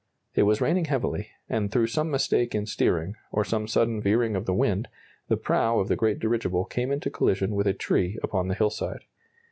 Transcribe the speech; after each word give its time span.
It 0.33 0.47
was 0.49 0.61
raining 0.61 0.85
heavily, 0.85 1.27
and 1.47 1.71
through 1.71 1.85
some 1.85 2.09
mistake 2.09 2.55
in 2.55 2.65
steering, 2.65 3.17
or 3.31 3.45
some 3.45 3.67
sudden 3.67 4.01
veering 4.01 4.35
of 4.35 4.47
the 4.47 4.53
wind, 4.55 4.87
the 5.27 5.37
prow 5.37 5.77
of 5.77 5.89
the 5.89 5.95
great 5.95 6.17
dirigible 6.17 6.65
came 6.65 6.91
into 6.91 7.11
collision 7.11 7.51
with 7.53 7.67
a 7.67 7.73
tree 7.73 8.17
upon 8.23 8.47
the 8.47 8.55
hillside. 8.55 9.01